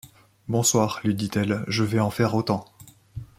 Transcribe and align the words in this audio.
Bonsoir, 0.47 0.99
lui 1.03 1.13
dit-elle, 1.13 1.63
je 1.67 1.83
vais 1.83 1.99
en 1.99 2.09
faire 2.09 2.33
autant. 2.33 2.65